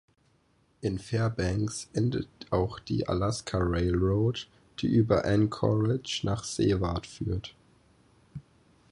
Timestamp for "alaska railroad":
3.07-4.47